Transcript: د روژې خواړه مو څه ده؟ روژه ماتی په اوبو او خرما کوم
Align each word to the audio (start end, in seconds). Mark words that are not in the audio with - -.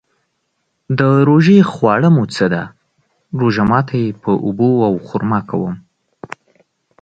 د 0.99 1.01
روژې 1.27 1.59
خواړه 1.71 2.09
مو 2.15 2.23
څه 2.35 2.45
ده؟ 2.53 2.63
روژه 3.39 3.63
ماتی 3.71 4.05
په 4.21 4.31
اوبو 4.45 4.69
او 4.87 4.93
خرما 5.07 5.39
کوم 5.49 5.73